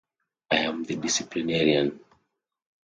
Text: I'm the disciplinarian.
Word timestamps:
I'm 0.49 0.81
the 0.83 0.95
disciplinarian. 0.95 1.99